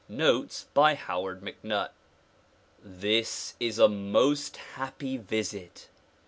Notes 0.09 0.65
by 0.73 0.95
Howard 0.95 1.41
MacNutt 1.43 1.91
THIS 2.83 3.53
is 3.59 3.77
a 3.77 3.87
most 3.87 4.57
happy 4.73 5.17
visit. 5.17 5.89